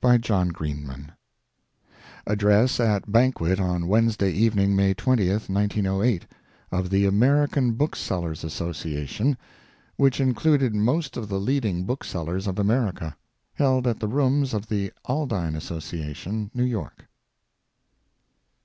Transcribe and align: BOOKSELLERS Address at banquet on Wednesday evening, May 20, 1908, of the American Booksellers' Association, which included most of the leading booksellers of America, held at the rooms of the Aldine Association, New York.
BOOKSELLERS 0.00 1.10
Address 2.24 2.78
at 2.78 3.10
banquet 3.10 3.58
on 3.58 3.88
Wednesday 3.88 4.30
evening, 4.30 4.76
May 4.76 4.94
20, 4.94 5.28
1908, 5.28 6.26
of 6.70 6.90
the 6.90 7.06
American 7.06 7.72
Booksellers' 7.72 8.44
Association, 8.44 9.36
which 9.96 10.20
included 10.20 10.76
most 10.76 11.16
of 11.16 11.28
the 11.28 11.40
leading 11.40 11.82
booksellers 11.86 12.46
of 12.46 12.60
America, 12.60 13.16
held 13.54 13.88
at 13.88 13.98
the 13.98 14.06
rooms 14.06 14.54
of 14.54 14.68
the 14.68 14.92
Aldine 15.08 15.56
Association, 15.56 16.52
New 16.54 16.62
York. 16.62 17.08